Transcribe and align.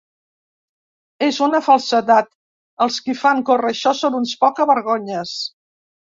És 1.25 1.35
una 1.47 1.59
falsedat! 1.65 2.31
Els 2.85 2.97
qui 3.07 3.15
fan 3.19 3.43
córrer 3.49 3.69
això 3.73 3.93
són 3.99 4.17
uns 4.21 4.33
poca-vergonyes. 4.45 5.35